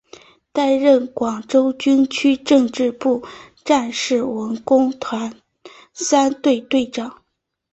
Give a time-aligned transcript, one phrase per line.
[0.51, 3.23] 担任广州军区政治部
[3.63, 5.39] 战士文工团
[5.93, 7.21] 三队队长。